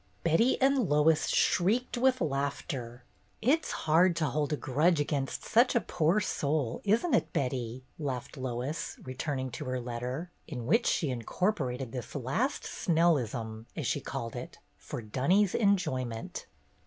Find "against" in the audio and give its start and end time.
4.99-5.43